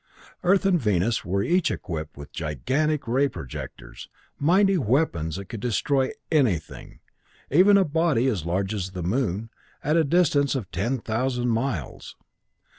Earth 0.43 0.65
and 0.65 0.81
Venus 0.81 1.23
were 1.23 1.43
each 1.43 1.69
equipped 1.69 2.17
with 2.17 2.31
gigantic 2.31 3.07
ray 3.07 3.27
projectors, 3.27 4.09
mighty 4.39 4.75
weapons 4.75 5.35
that 5.35 5.45
could 5.45 5.59
destroy 5.59 6.09
anything, 6.31 7.01
even 7.51 7.77
a 7.77 7.85
body 7.85 8.25
as 8.25 8.43
large 8.43 8.73
as 8.73 8.93
the 8.93 9.03
Moon, 9.03 9.51
at 9.83 9.97
a 9.97 10.03
distance 10.03 10.55
of 10.55 10.71
ten 10.71 10.97
thousand 10.97 11.49
miles. 11.49 12.15